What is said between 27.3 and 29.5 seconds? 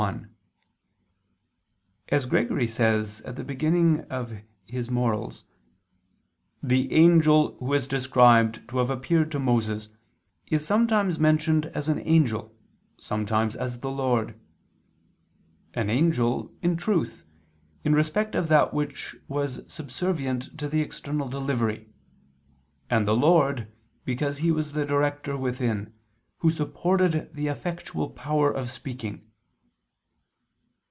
the effectual power of speaking."